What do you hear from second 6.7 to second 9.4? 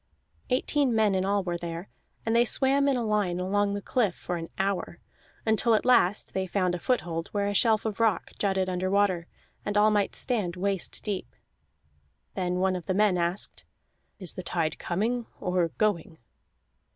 a foothold where a shelf of rock jutted under water,